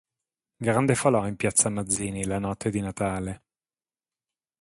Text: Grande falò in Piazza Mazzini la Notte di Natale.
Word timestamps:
Grande 0.57 0.95
falò 0.95 1.27
in 1.27 1.35
Piazza 1.35 1.69
Mazzini 1.69 2.25
la 2.25 2.39
Notte 2.39 2.71
di 2.71 2.79
Natale. 2.79 3.43